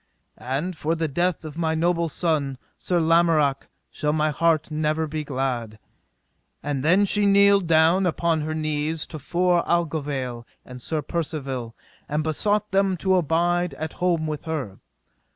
[0.39, 5.23] And for the death of my noble son, Sir Lamorak, shall my heart never be
[5.23, 5.77] glad.
[6.63, 11.75] And then she kneeled down upon her knees to fore Aglovale and Sir Percivale,
[12.09, 14.79] and besought them to abide at home with her.